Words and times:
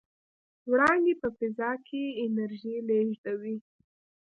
وړانګې 0.69 1.13
په 1.21 1.27
فضا 1.37 1.71
کې 1.87 2.03
انرژي 2.25 2.75
لېږدوي. 2.87 3.57